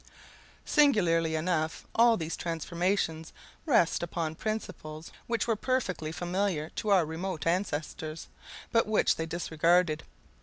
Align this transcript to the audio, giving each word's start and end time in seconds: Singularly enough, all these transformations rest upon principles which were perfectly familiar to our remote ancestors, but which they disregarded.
Singularly 0.65 1.35
enough, 1.35 1.85
all 1.93 2.17
these 2.17 2.35
transformations 2.35 3.33
rest 3.67 4.01
upon 4.01 4.33
principles 4.33 5.11
which 5.27 5.45
were 5.45 5.55
perfectly 5.55 6.11
familiar 6.11 6.69
to 6.77 6.89
our 6.89 7.05
remote 7.05 7.45
ancestors, 7.45 8.27
but 8.71 8.87
which 8.87 9.15
they 9.17 9.27
disregarded. 9.27 10.01